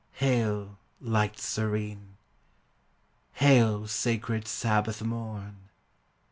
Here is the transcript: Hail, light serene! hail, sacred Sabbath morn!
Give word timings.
Hail, 0.13 0.79
light 0.99 1.37
serene! 1.39 2.17
hail, 3.33 3.85
sacred 3.85 4.47
Sabbath 4.47 5.03
morn! 5.03 5.69